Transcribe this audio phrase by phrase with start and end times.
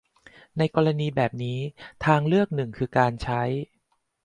[0.57, 1.59] ในกรณีแบบนี้
[2.05, 3.41] ทางเลือกหนึ่งคือการใช้